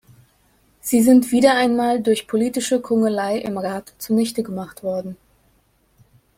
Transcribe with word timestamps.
Sie 0.79 1.03
sind 1.03 1.31
wieder 1.31 1.53
einmal 1.55 2.01
durch 2.01 2.27
politische 2.27 2.81
Kungelei 2.81 3.37
im 3.37 3.59
Rat 3.59 3.93
zunichte 3.99 4.41
gemacht 4.41 4.81
worden. 4.81 5.15